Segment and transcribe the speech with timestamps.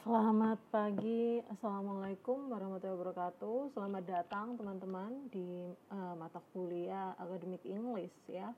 [0.00, 3.76] Selamat pagi, Assalamualaikum warahmatullahi wabarakatuh.
[3.76, 8.48] Selamat datang teman-teman di uh, mata kuliah akademik English ya.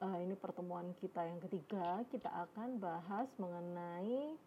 [0.00, 2.00] Uh, ini pertemuan kita yang ketiga.
[2.08, 4.40] Kita akan bahas mengenai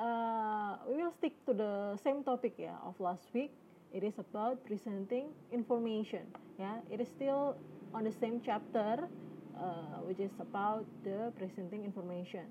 [0.00, 3.52] uh, we will stick to the same topic ya of last week.
[3.92, 6.24] It is about presenting information.
[6.56, 7.60] Ya, it is still
[7.92, 9.04] on the same chapter,
[9.52, 12.48] uh, which is about the presenting information.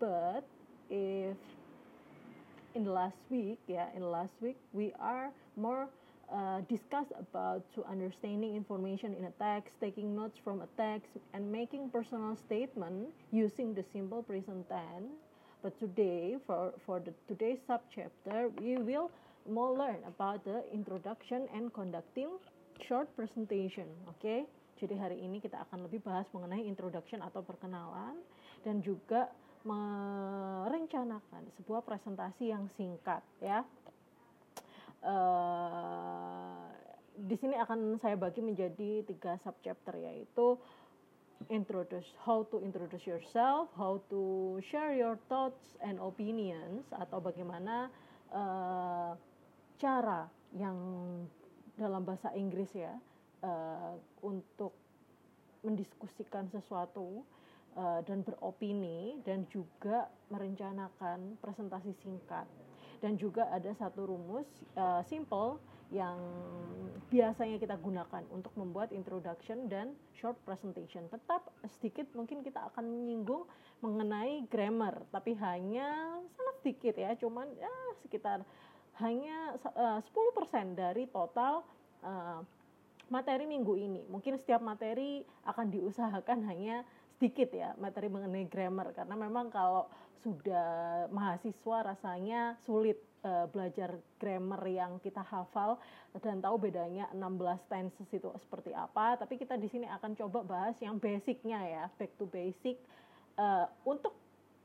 [0.00, 0.48] But
[0.90, 1.36] if
[2.74, 5.88] in the last week yeah in the last week we are more
[6.32, 11.50] uh, discuss about to understanding information in a text taking notes from a text and
[11.50, 15.10] making personal statement using the simple present tense
[15.62, 19.10] but today for for the today's subchapter we will
[19.48, 22.28] more learn about the introduction and conducting
[22.86, 24.46] short presentation oke okay?
[24.80, 28.16] jadi hari ini kita akan lebih bahas mengenai introduction atau perkenalan
[28.64, 29.28] dan juga
[29.64, 33.64] merencanakan sebuah presentasi yang singkat ya.
[35.00, 36.68] Uh,
[37.16, 40.56] di sini akan saya bagi menjadi tiga subchapter yaitu
[41.48, 47.88] introduce how to introduce yourself, how to share your thoughts and opinions atau bagaimana
[48.28, 49.16] uh,
[49.80, 50.76] cara yang
[51.80, 52.92] dalam bahasa Inggris ya
[53.40, 54.76] uh, untuk
[55.64, 57.24] mendiskusikan sesuatu
[57.76, 62.46] uh, dan beropini dan juga merencanakan presentasi singkat
[63.00, 65.58] dan juga ada satu rumus uh, simple
[65.90, 66.22] yang
[67.10, 71.10] biasanya kita gunakan untuk membuat introduction dan short presentation.
[71.10, 73.42] Tetap sedikit mungkin kita akan menyinggung
[73.82, 77.72] mengenai grammar, tapi hanya sangat sedikit ya, cuman ya
[78.06, 78.46] sekitar
[79.02, 81.66] hanya uh, 10% dari total
[82.06, 82.38] uh,
[83.10, 84.06] materi minggu ini.
[84.06, 86.86] Mungkin setiap materi akan diusahakan hanya
[87.20, 89.92] sedikit ya materi mengenai grammar karena memang kalau
[90.24, 92.96] sudah mahasiswa rasanya sulit
[93.28, 95.76] uh, belajar grammar yang kita hafal
[96.16, 100.76] dan tahu bedanya 16 tenses itu seperti apa tapi kita di sini akan coba bahas
[100.80, 102.80] yang basicnya ya back to basic
[103.36, 104.16] uh, untuk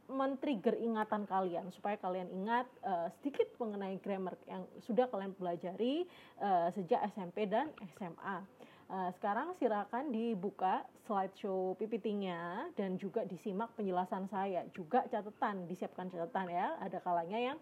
[0.05, 6.05] men-trigger ingatan kalian supaya kalian ingat uh, sedikit mengenai grammar yang sudah kalian pelajari
[6.39, 8.45] uh, sejak SMP dan SMA.
[8.85, 14.61] Uh, sekarang silakan dibuka slideshow PPT-nya dan juga disimak penjelasan saya.
[14.77, 16.77] Juga catatan, disiapkan catatan ya.
[16.85, 17.57] Ada kalanya yang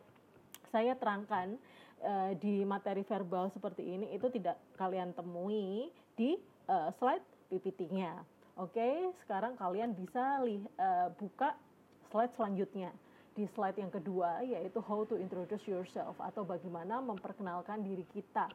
[0.67, 1.56] saya terangkan
[2.03, 5.88] uh, di materi verbal seperti ini itu tidak kalian temui
[6.19, 6.35] di
[6.67, 8.19] uh, slide PPT-nya.
[8.59, 11.56] Oke, sekarang kalian bisa li, uh, buka
[12.12, 12.91] slide selanjutnya.
[13.31, 18.51] Di slide yang kedua yaitu how to introduce yourself atau bagaimana memperkenalkan diri kita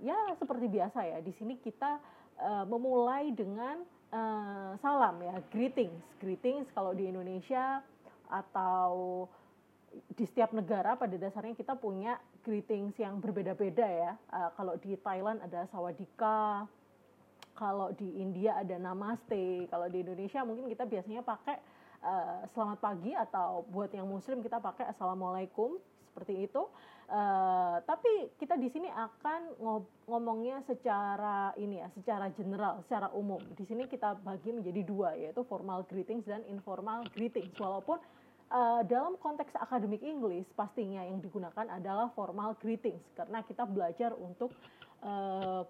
[0.00, 2.00] ya seperti biasa ya di sini kita
[2.40, 6.00] uh, memulai dengan uh, salam ya greetings.
[6.18, 7.84] Greetings kalau di Indonesia
[8.30, 9.26] atau
[10.14, 12.14] di setiap negara pada dasarnya kita punya
[12.46, 14.12] greetings yang berbeda-beda ya.
[14.32, 16.64] Uh, kalau di Thailand ada sawadika
[17.60, 21.60] kalau di India ada namaste kalau di Indonesia mungkin kita biasanya pakai
[22.00, 25.76] uh, selamat pagi atau buat yang muslim kita pakai assalamualaikum
[26.10, 26.66] seperti itu
[27.10, 29.58] Uh, tapi kita di sini akan
[30.06, 33.42] ngomongnya secara ini ya, secara general, secara umum.
[33.58, 37.50] Di sini kita bagi menjadi dua, yaitu formal greetings dan informal greetings.
[37.58, 37.98] Walaupun
[38.54, 44.54] uh, dalam konteks akademik English pastinya yang digunakan adalah formal greetings karena kita belajar untuk
[45.02, 45.66] uh,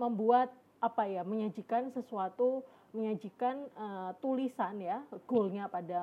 [0.00, 0.48] membuat
[0.80, 2.64] apa ya, menyajikan sesuatu,
[2.96, 6.00] menyajikan uh, tulisan ya, goalnya pada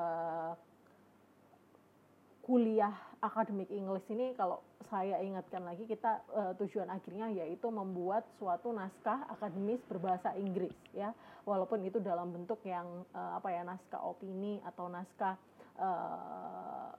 [2.46, 8.74] kuliah akademik English ini kalau saya ingatkan lagi kita uh, tujuan akhirnya yaitu membuat suatu
[8.74, 11.14] naskah akademis berbahasa Inggris ya.
[11.46, 15.38] Walaupun itu dalam bentuk yang uh, apa ya naskah opini atau naskah
[15.78, 16.92] uh,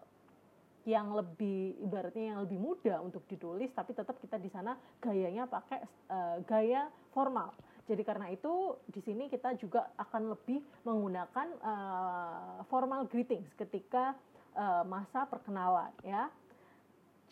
[0.87, 5.83] yang lebih ibaratnya yang lebih mudah untuk ditulis tapi tetap kita di sana gayanya pakai
[6.11, 7.51] uh, gaya formal.
[7.83, 14.15] Jadi karena itu di sini kita juga akan lebih menggunakan uh, formal greetings ketika
[14.57, 16.29] uh, masa perkenalan ya.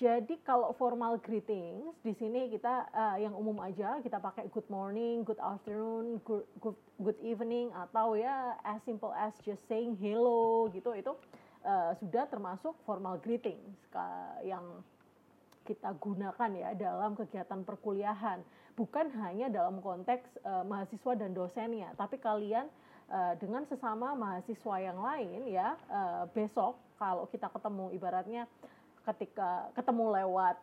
[0.01, 5.21] Jadi kalau formal greetings di sini kita uh, yang umum aja kita pakai good morning,
[5.29, 10.97] good afternoon, good, good good evening atau ya as simple as just saying hello gitu
[10.97, 11.13] itu
[11.69, 13.77] uh, sudah termasuk formal greetings
[14.41, 14.65] yang
[15.69, 18.41] kita gunakan ya dalam kegiatan perkuliahan
[18.75, 22.67] bukan hanya dalam konteks uh, mahasiswa dan dosennya tapi kalian
[23.11, 28.47] uh, dengan sesama mahasiswa yang lain ya uh, besok kalau kita ketemu ibaratnya
[29.05, 30.57] ketika ketemu lewat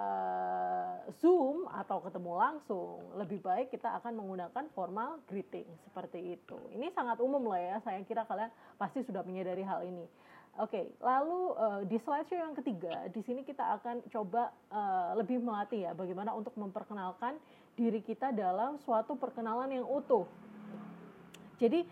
[0.00, 6.56] uh, Zoom atau ketemu langsung, lebih baik kita akan menggunakan formal greeting seperti itu.
[6.72, 8.50] Ini sangat umum lah ya, saya kira kalian
[8.80, 10.08] pasti sudah menyadari hal ini.
[10.58, 15.86] Oke, lalu uh, di slideshow yang ketiga, di sini kita akan coba uh, lebih melatih
[15.86, 17.38] ya bagaimana untuk memperkenalkan
[17.78, 20.26] diri kita dalam suatu perkenalan yang utuh.
[21.60, 21.84] Jadi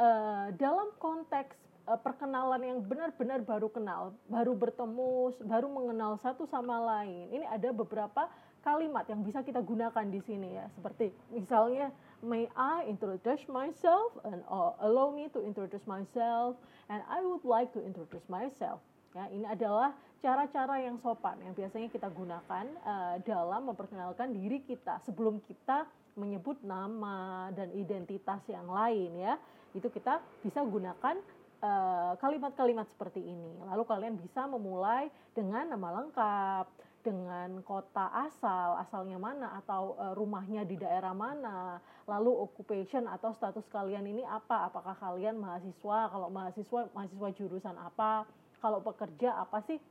[0.00, 1.52] uh, dalam konteks
[1.84, 7.68] uh, perkenalan yang benar-benar baru kenal, baru bertemu, baru mengenal satu sama lain, ini ada
[7.76, 8.32] beberapa
[8.64, 11.92] kalimat yang bisa kita gunakan di sini ya, seperti misalnya
[12.24, 16.56] may I introduce myself and uh, allow me to introduce myself
[16.88, 18.80] and I would like to introduce myself.
[19.12, 25.02] Ya, ini adalah cara-cara yang sopan yang biasanya kita gunakan uh, dalam memperkenalkan diri kita
[25.02, 25.82] sebelum kita
[26.14, 29.34] menyebut nama dan identitas yang lain ya.
[29.74, 31.18] Itu kita bisa gunakan
[31.58, 33.66] uh, kalimat-kalimat seperti ini.
[33.66, 36.66] Lalu kalian bisa memulai dengan nama lengkap,
[37.02, 43.66] dengan kota asal, asalnya mana atau uh, rumahnya di daerah mana, lalu occupation atau status
[43.74, 44.70] kalian ini apa?
[44.70, 46.14] Apakah kalian mahasiswa?
[46.14, 48.22] Kalau mahasiswa mahasiswa jurusan apa?
[48.62, 49.82] Kalau pekerja apa sih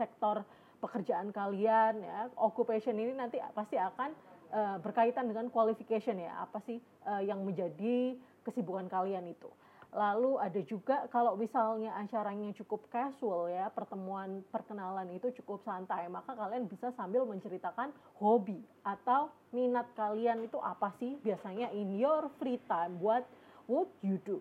[0.00, 0.40] sektor
[0.80, 2.32] pekerjaan kalian ya?
[2.40, 4.10] Occupation ini nanti pasti akan
[4.56, 6.40] uh, berkaitan dengan qualification ya.
[6.40, 9.52] Apa sih uh, yang menjadi kesibukan kalian itu?
[9.90, 16.30] Lalu ada juga kalau misalnya acaranya cukup casual ya, pertemuan perkenalan itu cukup santai, maka
[16.38, 17.90] kalian bisa sambil menceritakan
[18.22, 23.26] hobi atau minat kalian itu apa sih biasanya in your free time, what
[23.66, 24.38] would you do?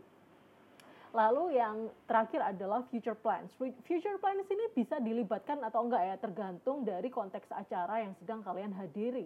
[1.09, 3.49] Lalu yang terakhir adalah future plans.
[3.59, 8.73] Future plans ini bisa dilibatkan atau enggak ya, tergantung dari konteks acara yang sedang kalian
[8.77, 9.25] hadiri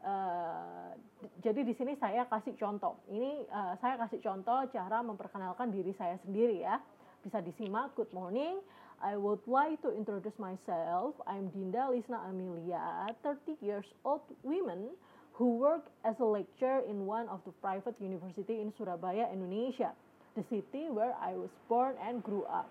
[0.00, 0.96] Uh,
[1.44, 2.96] jadi di sini saya kasih contoh.
[3.12, 6.80] Ini uh, saya kasih contoh cara memperkenalkan diri saya sendiri ya.
[7.20, 7.92] Bisa disimak.
[8.00, 8.64] Good morning.
[9.04, 11.16] I would like to introduce myself.
[11.28, 14.92] I'm Dinda Lisna Amelia, 30 years old woman
[15.36, 19.92] who work as a lecturer in one of the private university in Surabaya, Indonesia,
[20.36, 22.68] the city where I was born and grew up.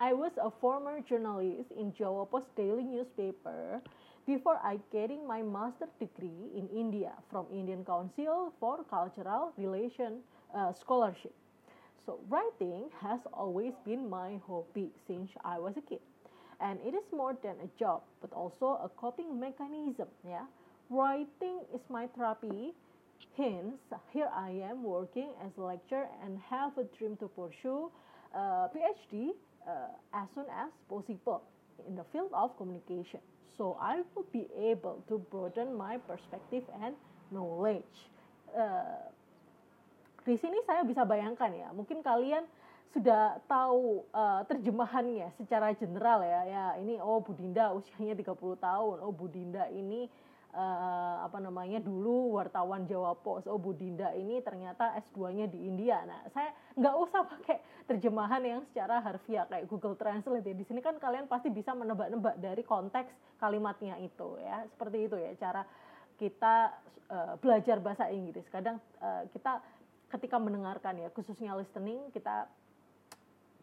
[0.00, 3.80] I was a former journalist in Jawa Post Daily newspaper
[4.26, 10.18] before I getting my master degree in India from Indian Council for Cultural Relation
[10.54, 11.32] uh, Scholarship.
[12.04, 16.00] So writing has always been my hobby since I was a kid.
[16.60, 20.08] And it is more than a job, but also a coping mechanism.
[20.26, 20.46] Yeah,
[20.90, 22.74] writing is my therapy.
[23.36, 23.80] Hence,
[24.12, 27.90] here I am working as a lecturer and have a dream to pursue
[28.34, 29.30] a PhD
[29.66, 31.42] uh, as soon as possible
[31.88, 33.20] in the field of communication.
[33.56, 36.94] So I will be able to broaden my perspective and
[37.30, 37.96] knowledge.
[38.52, 39.08] Uh,
[40.22, 42.46] di sini saya bisa bayangkan ya, mungkin kalian
[42.92, 46.40] sudah tahu uh, terjemahannya secara general ya.
[46.44, 48.96] Ya, ini oh Budinda usianya 30 tahun.
[49.00, 50.06] Oh Budinda ini
[50.52, 53.44] uh, apa namanya dulu wartawan Jawa Pos.
[53.48, 56.04] Oh Budinda ini ternyata S2-nya di India.
[56.04, 57.56] Nah, saya nggak usah pakai
[57.88, 60.54] terjemahan yang secara harfiah kayak Google Translate ya.
[60.54, 63.10] Di sini kan kalian pasti bisa menebak-nebak dari konteks
[63.40, 64.64] kalimatnya itu ya.
[64.76, 65.62] Seperti itu ya cara
[66.20, 66.76] kita
[67.10, 68.44] uh, belajar bahasa Inggris.
[68.52, 69.58] Kadang uh, kita
[70.12, 72.44] ketika mendengarkan ya, khususnya listening kita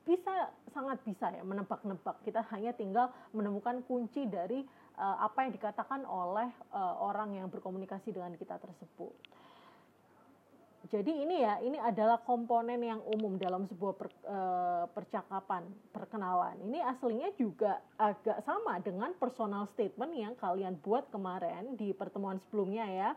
[0.09, 2.17] bisa sangat bisa ya menebak-nebak.
[2.25, 4.65] Kita hanya tinggal menemukan kunci dari
[4.99, 9.15] uh, apa yang dikatakan oleh uh, orang yang berkomunikasi dengan kita tersebut.
[10.89, 16.57] Jadi ini ya, ini adalah komponen yang umum dalam sebuah per, uh, percakapan, perkenalan.
[16.65, 22.89] Ini aslinya juga agak sama dengan personal statement yang kalian buat kemarin di pertemuan sebelumnya
[22.89, 23.09] ya.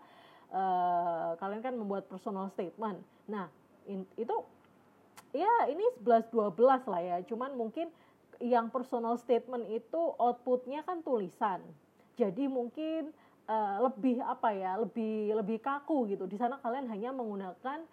[0.52, 3.00] Uh, kalian kan membuat personal statement.
[3.24, 3.48] Nah,
[3.88, 4.36] in, itu
[5.32, 7.16] ya ini 11 12 lah ya.
[7.24, 7.88] Cuman mungkin
[8.40, 11.60] yang personal statement itu outputnya kan tulisan.
[12.16, 13.12] Jadi mungkin
[13.48, 16.24] uh, lebih apa ya, lebih lebih kaku gitu.
[16.28, 17.84] Di sana kalian hanya menggunakan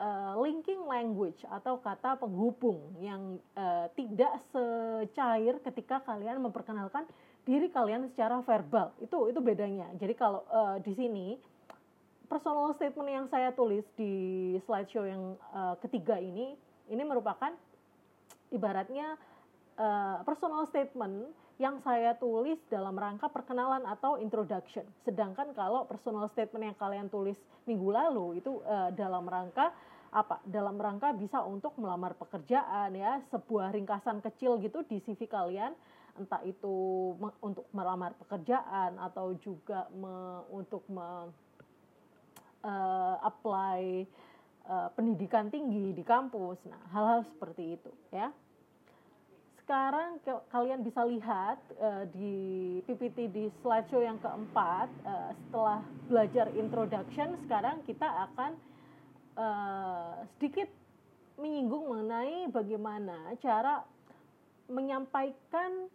[0.00, 7.06] uh, linking language atau kata penghubung yang uh, tidak secair ketika kalian memperkenalkan
[7.44, 8.96] diri kalian secara verbal.
[8.98, 9.90] Itu itu bedanya.
[10.00, 11.36] Jadi kalau uh, di sini
[12.24, 16.56] personal statement yang saya tulis di slideshow yang uh, ketiga ini
[16.88, 17.52] ini merupakan
[18.52, 19.16] ibaratnya
[19.78, 21.30] uh, personal statement
[21.62, 24.82] yang saya tulis dalam rangka perkenalan atau introduction.
[25.06, 29.70] Sedangkan kalau personal statement yang kalian tulis minggu lalu itu uh, dalam rangka
[30.10, 30.42] apa?
[30.46, 35.74] Dalam rangka bisa untuk melamar pekerjaan ya, sebuah ringkasan kecil gitu di CV kalian,
[36.18, 36.74] entah itu
[37.18, 41.30] me untuk melamar pekerjaan atau juga me untuk me,
[42.66, 44.06] uh, apply
[44.70, 46.62] uh, pendidikan tinggi di kampus.
[46.66, 48.30] Nah, hal-hal seperti itu ya
[49.64, 50.20] sekarang
[50.52, 52.36] kalian bisa lihat uh, di
[52.84, 58.52] PPT di slideshow yang keempat uh, setelah belajar introduction sekarang kita akan
[59.40, 60.68] uh, sedikit
[61.40, 63.88] menyinggung mengenai bagaimana cara
[64.68, 65.88] menyampaikan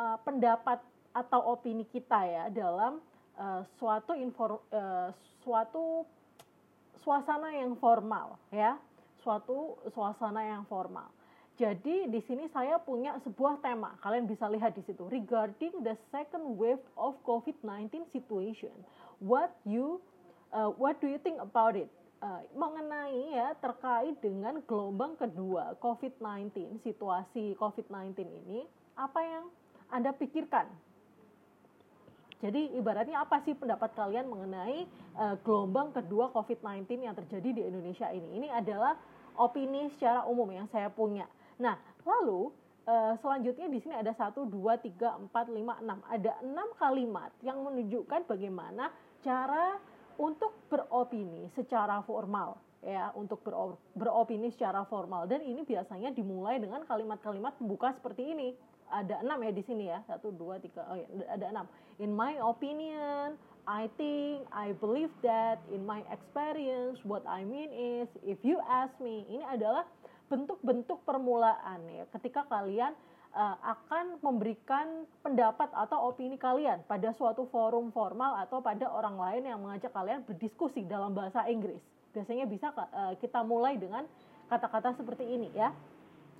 [0.00, 0.80] uh, pendapat
[1.12, 2.96] atau opini kita ya dalam
[3.36, 5.12] uh, suatu info uh,
[5.44, 6.08] suatu
[7.04, 8.80] suasana yang formal ya
[9.20, 11.12] suatu suasana yang formal
[11.60, 13.92] jadi di sini saya punya sebuah tema.
[14.00, 15.04] Kalian bisa lihat di situ.
[15.12, 18.72] Regarding the second wave of COVID-19 situation.
[19.20, 20.00] What you
[20.56, 21.92] uh, what do you think about it?
[22.22, 28.62] Uh, mengenai ya terkait dengan gelombang kedua COVID-19 situasi COVID-19 ini
[28.94, 29.44] apa yang
[29.90, 30.70] anda pikirkan?
[32.42, 34.86] Jadi ibaratnya apa sih pendapat kalian mengenai
[35.18, 38.38] uh, gelombang kedua COVID-19 yang terjadi di Indonesia ini?
[38.42, 38.98] Ini adalah
[39.38, 41.26] opini secara umum yang saya punya.
[41.62, 42.50] Nah, lalu
[42.90, 46.02] uh, selanjutnya di sini ada satu, dua, tiga, empat, lima, enam.
[46.10, 48.90] Ada enam kalimat yang menunjukkan bagaimana
[49.22, 49.78] cara
[50.18, 53.38] untuk beropini secara formal ya untuk
[53.94, 55.30] beropini secara formal.
[55.30, 58.50] Dan ini biasanya dimulai dengan kalimat-kalimat pembuka seperti ini.
[58.92, 60.02] Ada enam ya di sini ya.
[60.04, 61.66] Satu dua tiga oh ya ada enam.
[62.02, 68.10] In my opinion I think I believe that in my experience what I mean is
[68.26, 69.86] if you ask me ini adalah
[70.32, 72.96] bentuk-bentuk permulaan ya ketika kalian
[73.36, 79.52] uh, akan memberikan pendapat atau opini kalian pada suatu forum formal atau pada orang lain
[79.52, 81.84] yang mengajak kalian berdiskusi dalam bahasa Inggris
[82.16, 84.08] biasanya bisa uh, kita mulai dengan
[84.48, 85.68] kata-kata seperti ini ya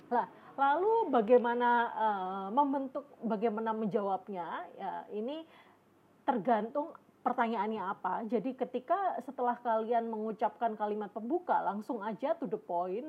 [0.09, 4.45] lah Lalu bagaimana uh, membentuk, bagaimana menjawabnya?
[4.77, 5.41] Ya, ini
[6.21, 6.93] tergantung
[7.25, 8.13] pertanyaannya apa.
[8.29, 13.07] Jadi ketika setelah kalian mengucapkan kalimat pembuka, langsung aja to the point,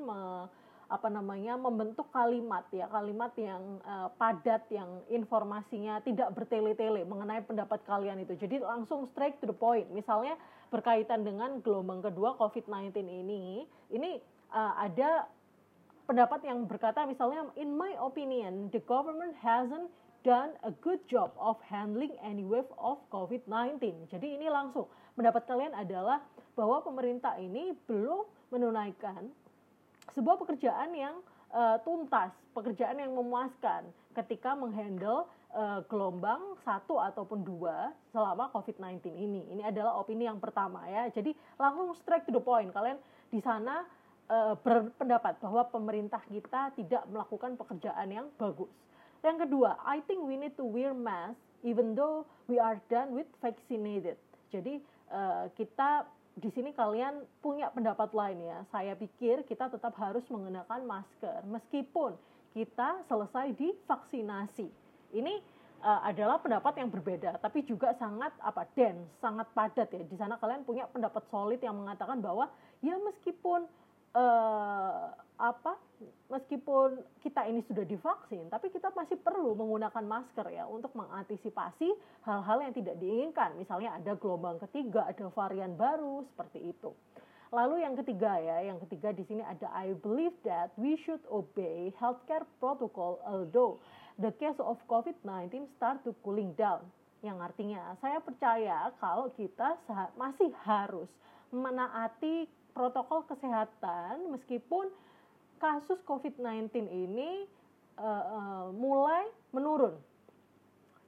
[0.85, 7.81] apa namanya, membentuk kalimat ya, kalimat yang uh, padat, yang informasinya tidak bertele-tele mengenai pendapat
[7.89, 8.37] kalian itu.
[8.37, 9.89] Jadi langsung straight to the point.
[9.89, 10.37] Misalnya
[10.69, 14.21] berkaitan dengan gelombang kedua COVID-19 ini, ini
[14.53, 15.25] uh, ada
[16.05, 19.89] pendapat yang berkata misalnya in my opinion the government hasn't
[20.21, 24.09] done a good job of handling any wave of COVID-19.
[24.09, 26.21] Jadi ini langsung pendapat kalian adalah
[26.57, 29.29] bahwa pemerintah ini belum menunaikan
[30.13, 31.15] sebuah pekerjaan yang
[31.55, 39.47] uh, tuntas, pekerjaan yang memuaskan ketika menghandle uh, gelombang satu ataupun dua selama COVID-19 ini.
[39.55, 41.07] Ini adalah opini yang pertama ya.
[41.09, 42.69] Jadi langsung straight to the point.
[42.75, 42.99] Kalian
[43.31, 43.87] di sana
[44.29, 48.71] uh, berpendapat bahwa pemerintah kita tidak melakukan pekerjaan yang bagus.
[49.25, 53.25] Yang kedua, I think we need to wear mask even though we are done with
[53.41, 54.21] vaccinated.
[54.53, 54.77] Jadi
[55.09, 56.05] uh, kita
[56.35, 58.59] di sini kalian punya pendapat lain ya.
[58.67, 62.19] Saya pikir kita tetap harus menggunakan masker meskipun
[62.51, 64.67] kita selesai divaksinasi.
[65.15, 65.33] Ini
[65.79, 70.03] uh, adalah pendapat yang berbeda, tapi juga sangat apa dense, sangat padat ya.
[70.03, 72.51] Di sana kalian punya pendapat solid yang mengatakan bahwa
[72.83, 73.63] ya meskipun
[74.11, 75.79] uh, apa
[76.27, 81.89] meskipun kita ini sudah divaksin tapi kita masih perlu menggunakan masker ya untuk mengantisipasi
[82.25, 83.55] hal-hal yang tidak diinginkan.
[83.55, 86.91] Misalnya ada gelombang ketiga ada varian baru seperti itu.
[87.53, 91.93] Lalu yang ketiga ya yang ketiga di sini ada I believe that we should obey
[92.01, 93.79] healthcare protocol although
[94.19, 96.83] the case of COVID-19 start to cooling down.
[97.23, 99.79] Yang artinya saya percaya kalau kita
[100.19, 101.07] masih harus
[101.53, 104.91] menaati protokol kesehatan meskipun
[105.65, 107.49] kasus COVID-19 ini
[107.97, 109.97] uh, uh, mulai menurun.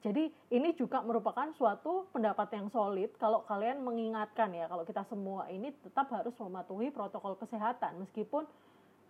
[0.02, 5.46] Jadi ini juga merupakan suatu pendapat yang solid kalau kalian mengingatkan ya kalau kita semua
[5.54, 8.50] ini tetap harus mematuhi protokol kesehatan meskipun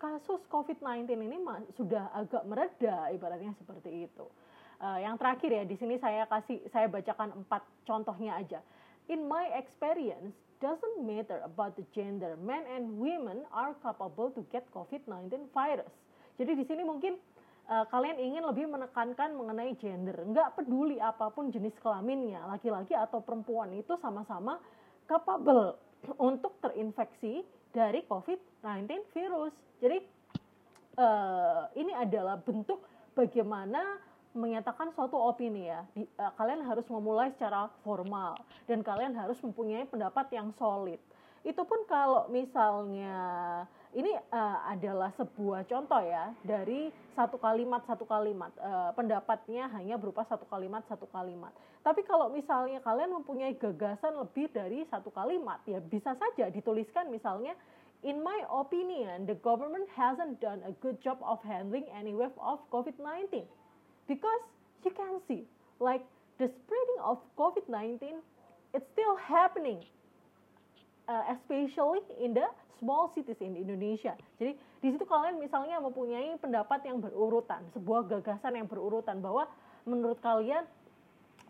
[0.01, 1.37] kasus COVID-19 ini
[1.79, 4.25] sudah agak mereda ibaratnya seperti itu.
[4.77, 8.59] Uh, yang terakhir ya di sini saya kasih saya bacakan empat contohnya aja.
[9.07, 12.37] In my experience, doesn't matter about the gender.
[12.41, 15.91] Men and women are capable to get COVID-19 virus.
[16.37, 17.17] Jadi di sini mungkin
[17.69, 20.17] uh, kalian ingin lebih menekankan mengenai gender.
[20.25, 24.61] Nggak peduli apa pun jenis kelaminnya, laki-laki atau perempuan itu sama-sama
[25.05, 25.77] capable
[26.29, 27.41] untuk terinfeksi
[27.73, 29.53] dari COVID-19 virus.
[29.81, 29.97] Jadi
[30.97, 32.81] uh, ini adalah bentuk
[33.13, 33.97] bagaimana
[34.37, 38.37] menyatakan suatu opini ya, di, uh, kalian harus memulai secara formal
[38.69, 41.01] dan kalian harus mempunyai pendapat yang solid.
[41.41, 43.17] Itu pun kalau misalnya
[43.97, 50.27] ini uh, adalah sebuah contoh ya dari satu kalimat satu kalimat uh, pendapatnya hanya berupa
[50.29, 51.49] satu kalimat satu kalimat.
[51.81, 57.57] Tapi kalau misalnya kalian mempunyai gagasan lebih dari satu kalimat ya bisa saja dituliskan misalnya
[58.05, 62.61] In my opinion, the government hasn't done a good job of handling any wave of
[62.69, 63.41] COVID-19
[64.07, 64.43] because
[64.83, 65.43] you can see
[65.79, 66.03] like
[66.39, 68.23] the spreading of COVID-19
[68.73, 69.83] it's still happening
[71.07, 72.47] uh, especially in the
[72.79, 74.13] small cities in Indonesia.
[74.37, 79.49] Jadi di situ kalian misalnya mempunyai pendapat yang berurutan, sebuah gagasan yang berurutan bahwa
[79.87, 80.61] menurut kalian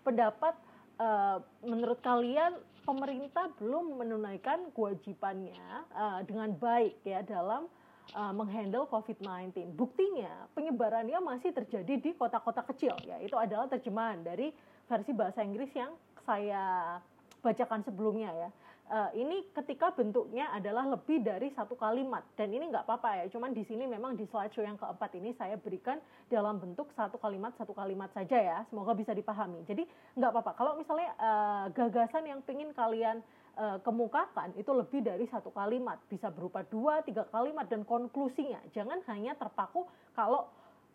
[0.08, 0.56] pendapat
[1.02, 2.56] uh, menurut kalian
[2.88, 7.68] pemerintah belum menunaikan kewajibannya uh, dengan baik ya dalam
[8.14, 9.76] uh, menghandle COVID-19.
[9.76, 13.20] Buktinya penyebarannya masih terjadi di kota-kota kecil ya.
[13.20, 14.54] Itu adalah terjemahan dari
[14.88, 15.92] versi bahasa Inggris yang
[16.24, 17.00] saya
[17.42, 18.50] bacakan sebelumnya ya
[18.92, 23.52] uh, ini ketika bentuknya adalah lebih dari satu kalimat dan ini nggak apa-apa ya cuman
[23.52, 26.00] di sini memang di slideshow yang keempat ini saya berikan
[26.32, 29.84] dalam bentuk satu kalimat satu kalimat saja ya semoga bisa dipahami jadi
[30.16, 33.20] nggak apa-apa kalau misalnya uh, gagasan yang ingin kalian
[33.58, 35.98] uh, kemukakan itu lebih dari satu kalimat.
[36.08, 38.62] Bisa berupa dua tiga kalimat dan konklusinya.
[38.72, 40.48] Jangan hanya terpaku kalau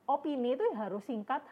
[0.06, 1.42] opini itu harus singkat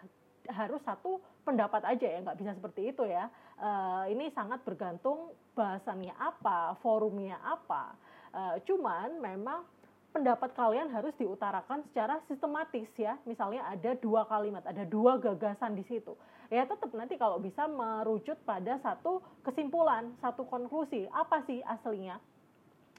[0.49, 3.29] harus satu pendapat aja ya nggak bisa seperti itu ya.
[3.61, 7.95] Uh, ini sangat bergantung bahasannya apa forumnya apa.
[8.31, 9.67] Uh, cuman memang
[10.11, 13.15] pendapat kalian harus diutarakan secara sistematis ya.
[13.27, 16.19] Misalnya ada dua kalimat ada dua gagasan di situ.
[16.51, 21.07] Ya tetap nanti kalau bisa merucut pada satu kesimpulan satu konklusi.
[21.15, 22.19] Apa sih aslinya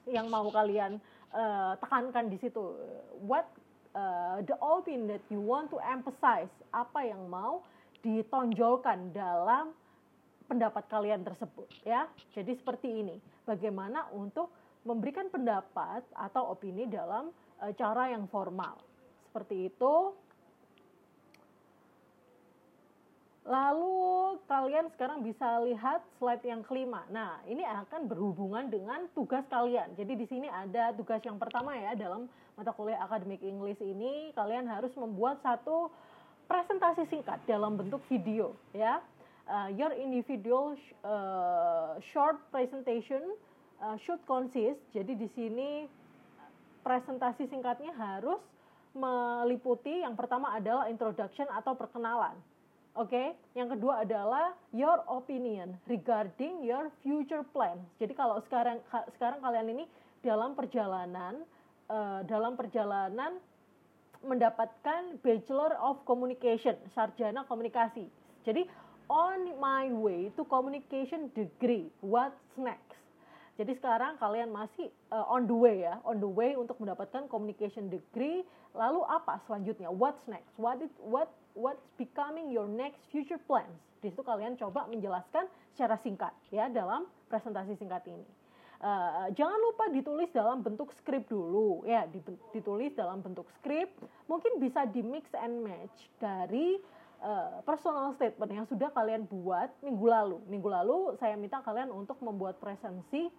[0.08, 0.98] yang mau kalian
[1.36, 2.80] uh, tekankan di situ?
[3.28, 3.52] What
[3.92, 6.52] uh, the opinion that you want to emphasize?
[6.72, 7.62] Apa yang mau
[8.02, 9.76] ditonjolkan dalam
[10.48, 12.08] pendapat kalian tersebut ya.
[12.32, 13.16] Jadi seperti ini.
[13.44, 14.52] Bagaimana untuk
[14.82, 17.30] memberikan pendapat atau opini dalam
[17.62, 18.78] uh, cara yang formal.
[19.30, 19.94] Seperti itu.
[23.42, 27.02] Lalu kalian sekarang bisa lihat slide yang kelima.
[27.10, 29.98] Nah, ini akan berhubungan dengan tugas kalian.
[29.98, 34.70] Jadi di sini ada tugas yang pertama ya dalam mata kuliah akademik English ini kalian
[34.70, 35.90] harus membuat satu
[36.46, 39.02] presentasi singkat dalam bentuk video ya.
[39.50, 43.26] Uh, your individual uh, short presentation
[43.82, 44.80] uh, should consist.
[44.94, 45.90] Jadi di sini
[46.86, 48.40] presentasi singkatnya harus
[48.92, 52.36] meliputi yang pertama adalah introduction atau perkenalan.
[52.92, 53.28] Oke, okay?
[53.56, 57.80] yang kedua adalah your opinion regarding your future plan.
[58.04, 58.84] Jadi kalau sekarang
[59.16, 59.86] sekarang kalian ini
[60.20, 61.40] dalam perjalanan
[61.88, 63.40] uh, dalam perjalanan
[64.28, 68.12] mendapatkan Bachelor of Communication, sarjana komunikasi.
[68.44, 68.68] Jadi
[69.08, 72.91] on my way to communication degree, what's next?
[73.62, 77.94] Jadi sekarang kalian masih uh, on the way ya, on the way untuk mendapatkan communication
[77.94, 78.42] degree.
[78.74, 79.94] Lalu apa selanjutnya?
[79.94, 80.50] What's next?
[80.58, 83.78] What what what's becoming your next future plans.
[84.02, 85.46] Di situ kalian coba menjelaskan
[85.78, 88.26] secara singkat ya dalam presentasi singkat ini.
[88.82, 92.10] Uh, jangan lupa ditulis dalam bentuk skrip dulu ya
[92.50, 93.94] ditulis dalam bentuk skrip
[94.26, 96.82] mungkin bisa di mix and match dari
[97.22, 102.18] uh, personal statement yang sudah kalian buat minggu lalu minggu lalu saya minta kalian untuk
[102.26, 103.30] membuat presensi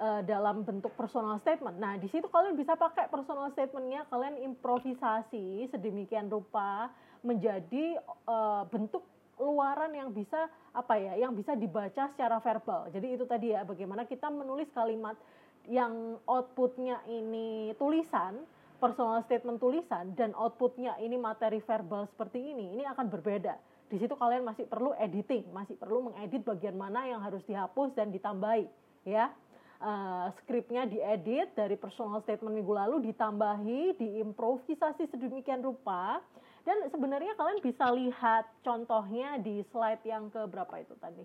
[0.00, 1.76] uh, dalam bentuk personal statement.
[1.80, 6.92] Nah, di situ kalian bisa pakai personal statementnya, kalian improvisasi sedemikian rupa
[7.24, 9.02] menjadi uh, bentuk
[9.36, 12.88] luaran yang bisa apa ya, yang bisa dibaca secara verbal.
[12.92, 15.16] Jadi itu tadi ya, bagaimana kita menulis kalimat
[15.68, 18.46] yang outputnya ini tulisan,
[18.80, 23.56] personal statement tulisan dan outputnya ini materi verbal seperti ini, ini akan berbeda.
[23.86, 28.10] Di situ kalian masih perlu editing, masih perlu mengedit bagian mana yang harus dihapus dan
[28.10, 28.66] ditambahi,
[29.06, 29.30] ya
[29.80, 36.20] uh, skripnya diedit dari personal statement minggu lalu ditambahi diimprovisasi sedemikian rupa.
[36.66, 41.22] Dan sebenarnya kalian bisa lihat contohnya di slide yang ke berapa itu tadi?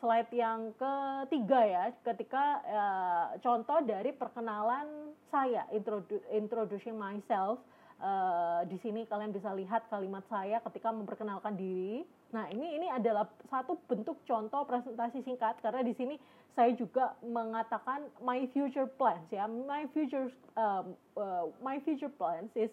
[0.00, 7.60] Slide yang ketiga ya ketika uh, contoh dari perkenalan saya introdu introducing myself
[8.00, 13.26] uh, di sini kalian bisa lihat kalimat saya ketika memperkenalkan diri Nah, ini ini adalah
[13.50, 16.14] satu bentuk contoh presentasi singkat karena di sini
[16.54, 19.50] saya juga mengatakan my future plans ya.
[19.50, 22.70] My future um, uh, my future plans is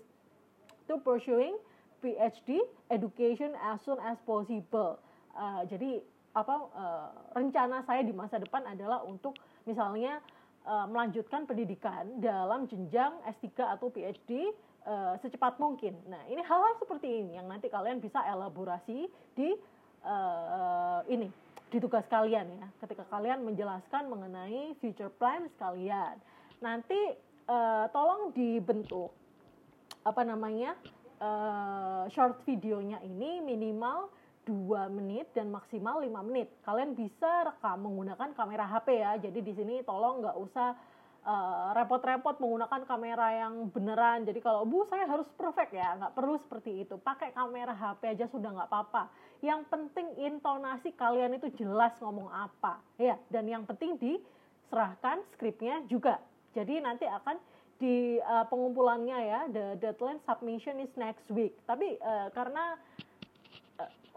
[0.86, 1.58] to pursuing
[2.06, 2.62] PhD
[2.94, 5.02] education as soon as possible.
[5.34, 6.06] Uh, jadi
[6.38, 9.34] apa uh, rencana saya di masa depan adalah untuk
[9.66, 10.22] misalnya
[10.68, 14.52] uh, melanjutkan pendidikan dalam jenjang S3 atau PhD
[14.84, 15.96] uh, secepat mungkin.
[16.12, 19.50] Nah, ini hal-hal seperti ini yang nanti kalian bisa elaborasi di
[20.04, 21.32] uh, ini
[21.72, 22.68] di tugas kalian ya.
[22.84, 26.20] Ketika kalian menjelaskan mengenai future plans kalian,
[26.60, 27.16] nanti
[27.48, 29.12] uh, tolong dibentuk
[30.08, 30.76] apa namanya
[31.20, 34.08] uh, short videonya ini minimal
[34.48, 36.48] 2 menit dan maksimal 5 menit.
[36.64, 39.12] Kalian bisa rekam menggunakan kamera HP ya.
[39.20, 40.72] Jadi di sini tolong nggak usah
[41.76, 44.24] repot repot-repot menggunakan kamera yang beneran.
[44.24, 46.96] Jadi kalau bu saya harus perfect ya, nggak perlu seperti itu.
[46.96, 49.12] Pakai kamera HP aja sudah nggak apa-apa.
[49.44, 53.20] Yang penting intonasi kalian itu jelas ngomong apa, ya.
[53.28, 54.16] Dan yang penting di
[54.72, 56.24] serahkan skripnya juga.
[56.56, 57.36] Jadi nanti akan
[57.78, 61.60] di uh, pengumpulannya ya, the deadline submission is next week.
[61.68, 62.97] Tapi uh, karena uh,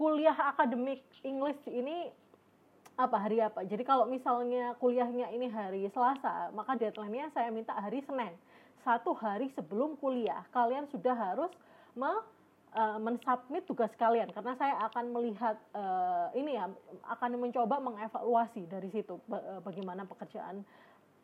[0.00, 2.08] kuliah akademik English ini
[2.96, 3.60] apa hari apa?
[3.68, 8.32] Jadi kalau misalnya kuliahnya ini hari Selasa, maka deadline-nya saya minta hari Senin.
[8.80, 11.52] Satu hari sebelum kuliah, kalian sudah harus
[11.92, 16.72] me uh, mensubmit tugas kalian karena saya akan melihat uh, ini ya
[17.12, 20.62] akan mencoba mengevaluasi dari situ uh, bagaimana pekerjaan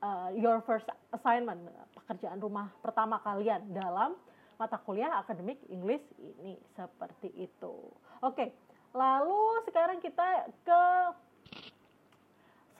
[0.02, 0.84] uh, your first
[1.14, 4.18] assignment pekerjaan rumah pertama kalian dalam
[4.56, 7.92] mata kuliah akademik English ini seperti itu.
[8.24, 8.56] Oke,
[8.96, 10.82] lalu sekarang kita ke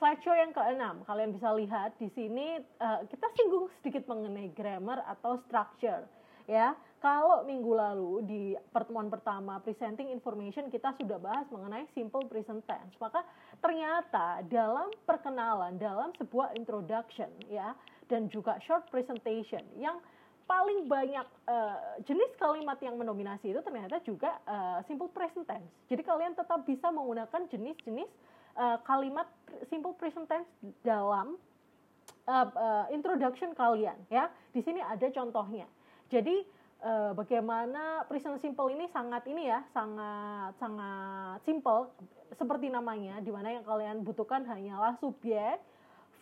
[0.01, 1.05] slideshow yang keenam.
[1.05, 6.05] Kalian bisa lihat di sini uh, kita singgung sedikit mengenai grammar atau structure
[6.49, 6.73] ya.
[6.97, 12.97] Kalau minggu lalu di pertemuan pertama presenting information kita sudah bahas mengenai simple present tense.
[12.97, 13.21] Maka
[13.61, 17.77] ternyata dalam perkenalan, dalam sebuah introduction ya
[18.09, 20.01] dan juga short presentation yang
[20.47, 25.67] paling banyak uh, jenis kalimat yang mendominasi itu ternyata juga uh, simple present tense.
[25.91, 28.07] Jadi kalian tetap bisa menggunakan jenis-jenis
[28.55, 29.27] uh, kalimat
[29.67, 30.47] simple present tense
[30.87, 31.35] dalam
[32.31, 34.31] uh, uh, introduction kalian ya.
[34.55, 35.67] Di sini ada contohnya.
[36.07, 36.47] Jadi
[36.79, 41.91] uh, bagaimana present simple ini sangat ini ya, sangat sangat simple
[42.39, 45.59] seperti namanya di mana yang kalian butuhkan hanyalah subjek,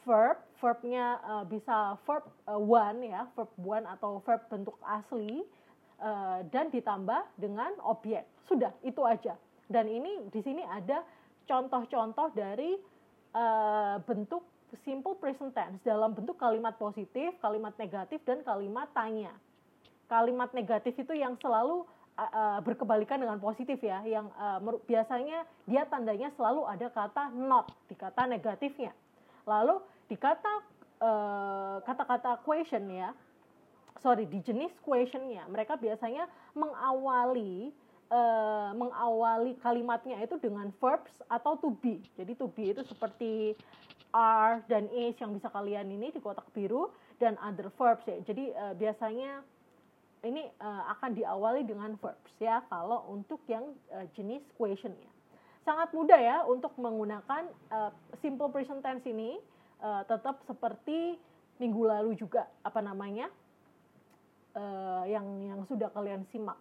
[0.05, 5.43] verb, verbnya uh, bisa verb uh, one ya, verb one atau verb bentuk asli
[5.99, 8.23] uh, dan ditambah dengan objek.
[8.45, 9.35] Sudah, itu aja.
[9.65, 11.01] Dan ini di sini ada
[11.49, 12.77] contoh-contoh dari
[13.33, 14.45] uh, bentuk
[14.85, 19.33] simple present tense dalam bentuk kalimat positif, kalimat negatif dan kalimat tanya
[20.05, 21.83] kalimat negatif itu yang selalu
[22.17, 27.95] uh, berkebalikan dengan positif ya, yang uh, biasanya dia tandanya selalu ada kata not di
[27.97, 28.93] kata negatifnya.
[29.45, 30.53] Lalu di kata
[31.01, 33.11] uh, kata-kata question ya,
[33.99, 37.73] sorry di jenis questionnya, mereka biasanya mengawali
[38.11, 42.01] uh, mengawali kalimatnya itu dengan verbs atau to be.
[42.17, 43.57] Jadi to be itu seperti
[44.15, 48.17] are dan is yang bisa kalian ini di kotak biru dan other verbs ya.
[48.23, 49.43] Jadi uh, biasanya
[50.25, 55.11] ini uh, akan diawali dengan verbs ya kalau untuk yang uh, jenis questionnya.
[55.65, 57.89] Sangat mudah ya untuk menggunakan uh,
[58.21, 59.41] simple present tense ini
[59.81, 61.17] uh, tetap seperti
[61.59, 63.31] minggu lalu juga apa namanya
[64.55, 66.59] uh, yang yang sudah kalian simak.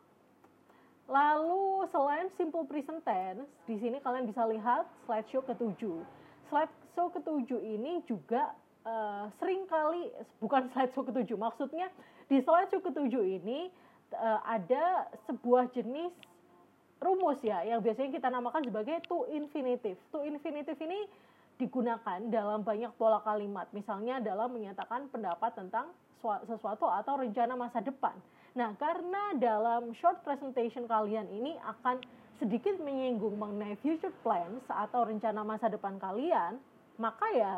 [1.04, 6.00] Lalu selain simple present tense, di sini kalian bisa lihat slideshow ketujuh.
[6.48, 8.56] Slideshow ketujuh ini juga
[8.88, 10.08] uh, sering kali
[10.40, 11.92] bukan slideshow ketujuh, maksudnya
[12.32, 13.68] di slideshow ketujuh ini
[14.16, 16.08] uh, ada sebuah jenis
[17.04, 20.00] rumus ya yang biasanya kita namakan sebagai to infinitive.
[20.08, 21.04] To infinitive ini
[21.56, 25.94] digunakan dalam banyak pola kalimat, misalnya dalam menyatakan pendapat tentang
[26.48, 28.16] sesuatu atau rencana masa depan.
[28.54, 32.00] Nah, karena dalam short presentation kalian ini akan
[32.38, 36.58] sedikit menyinggung mengenai future plans atau rencana masa depan kalian,
[36.98, 37.52] maka ya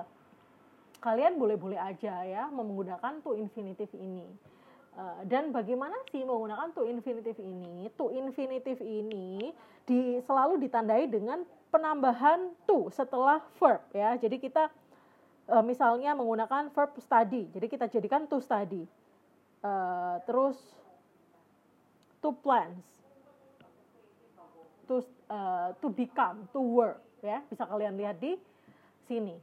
[1.01, 4.27] kalian boleh-boleh aja ya menggunakan to infinitive ini.
[4.97, 7.93] Uh, dan bagaimana sih menggunakan to infinitive ini?
[8.01, 9.53] To infinitive ini
[9.85, 11.45] di, selalu ditandai dengan
[11.77, 14.17] penambahan to setelah verb ya.
[14.17, 14.73] Jadi kita
[15.53, 17.53] uh, misalnya menggunakan verb study.
[17.53, 18.89] Jadi kita jadikan to study.
[19.61, 20.57] Uh, terus
[22.25, 22.81] to plans.
[24.89, 27.45] To uh, to become, to work ya.
[27.53, 28.41] Bisa kalian lihat di
[29.05, 29.37] sini.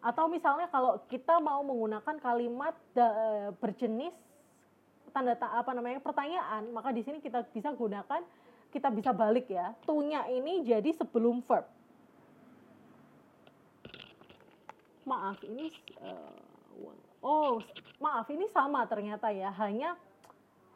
[0.00, 3.10] Atau misalnya kalau kita mau menggunakan kalimat da,
[3.58, 4.14] berjenis
[5.10, 8.22] tanda apa namanya pertanyaan, maka di sini kita bisa gunakan
[8.76, 9.72] kita bisa balik ya.
[9.88, 11.64] tunya ini jadi sebelum verb.
[15.08, 15.72] Maaf, ini
[16.04, 16.92] uh,
[17.24, 17.56] oh,
[17.96, 19.96] maaf ini sama ternyata ya, hanya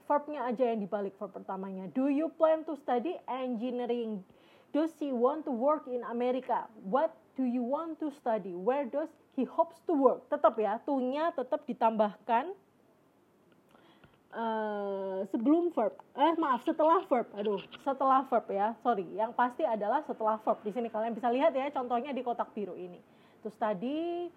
[0.08, 1.92] verbnya aja yang dibalik verb pertamanya.
[1.92, 4.24] Do you plan to study engineering?
[4.72, 6.70] Does he want to work in America?
[6.86, 8.54] What do you want to study?
[8.54, 12.54] Where does he hopes to work tetap ya to-nya tetap ditambahkan
[14.34, 20.02] uh, sebelum verb eh maaf setelah verb aduh setelah verb ya sorry yang pasti adalah
[20.06, 22.98] setelah verb di sini kalian bisa lihat ya contohnya di kotak biru ini
[23.40, 24.28] to study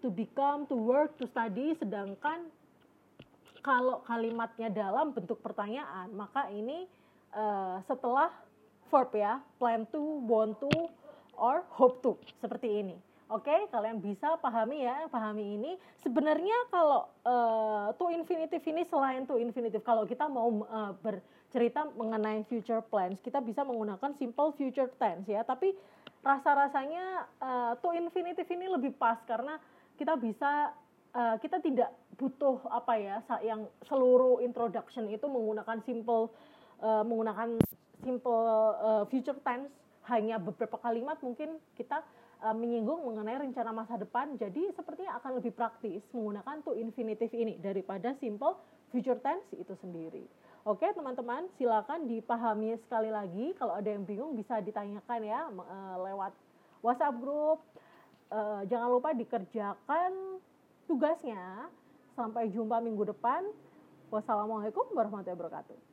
[0.00, 2.48] to become to work to study sedangkan
[3.60, 6.88] kalau kalimatnya dalam bentuk pertanyaan maka ini
[7.34, 8.32] uh, setelah
[8.88, 10.72] verb ya, plan to, want to,
[11.36, 12.96] or hope to, seperti ini.
[13.28, 15.76] Oke, okay, kalian bisa pahami ya, pahami ini.
[16.00, 22.48] Sebenarnya kalau uh, to infinitive ini selain to infinitive kalau kita mau uh, bercerita mengenai
[22.48, 25.76] future plans kita bisa menggunakan simple future tense ya tapi
[26.24, 29.60] rasa-rasanya uh, to infinitive ini lebih pas karena
[30.00, 30.72] kita bisa
[31.12, 36.32] uh, kita tidak butuh apa ya yang seluruh introduction itu menggunakan simple
[36.80, 37.60] uh, menggunakan
[38.00, 38.44] simple
[38.80, 39.68] uh, future tense
[40.08, 42.00] hanya beberapa kalimat mungkin kita
[42.42, 44.34] uh, menyinggung mengenai rencana masa depan.
[44.38, 48.58] Jadi sepertinya akan lebih praktis menggunakan to infinitive ini daripada simple
[48.90, 50.24] future tense itu sendiri.
[50.68, 53.56] Oke teman-teman silakan dipahami sekali lagi.
[53.56, 56.32] Kalau ada yang bingung bisa ditanyakan ya uh, lewat
[56.84, 57.64] WhatsApp group.
[58.28, 60.42] Uh, jangan lupa dikerjakan
[60.84, 61.72] tugasnya.
[62.18, 63.46] Sampai jumpa minggu depan.
[64.10, 65.87] Wassalamualaikum warahmatullahi wabarakatuh.